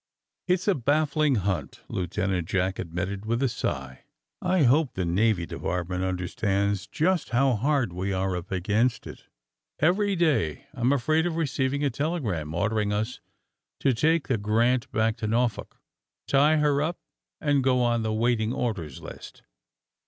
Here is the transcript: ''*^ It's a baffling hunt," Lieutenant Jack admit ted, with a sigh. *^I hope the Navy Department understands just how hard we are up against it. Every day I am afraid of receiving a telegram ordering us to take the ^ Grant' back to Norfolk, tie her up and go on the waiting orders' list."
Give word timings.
''*^ 0.49 0.51
It's 0.55 0.67
a 0.67 0.73
baffling 0.73 1.35
hunt," 1.35 1.81
Lieutenant 1.87 2.47
Jack 2.47 2.79
admit 2.79 3.09
ted, 3.09 3.27
with 3.27 3.43
a 3.43 3.47
sigh. 3.47 4.05
*^I 4.43 4.65
hope 4.65 4.95
the 4.95 5.05
Navy 5.05 5.45
Department 5.45 6.03
understands 6.03 6.87
just 6.87 7.29
how 7.29 7.53
hard 7.53 7.93
we 7.93 8.11
are 8.11 8.35
up 8.35 8.49
against 8.51 9.05
it. 9.05 9.25
Every 9.77 10.15
day 10.15 10.65
I 10.73 10.79
am 10.79 10.91
afraid 10.91 11.27
of 11.27 11.35
receiving 11.35 11.83
a 11.83 11.91
telegram 11.91 12.55
ordering 12.55 12.91
us 12.91 13.19
to 13.81 13.93
take 13.93 14.27
the 14.27 14.37
^ 14.39 14.41
Grant' 14.41 14.91
back 14.91 15.17
to 15.17 15.27
Norfolk, 15.27 15.77
tie 16.27 16.57
her 16.57 16.81
up 16.81 16.97
and 17.39 17.63
go 17.63 17.79
on 17.83 18.01
the 18.01 18.11
waiting 18.11 18.51
orders' 18.51 19.01
list." 19.01 19.43